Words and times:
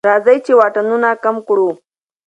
راځئ 0.09 0.37
چې 0.45 0.53
واټنونه 0.59 1.09
کم 1.23 1.35
کړو. 1.47 1.69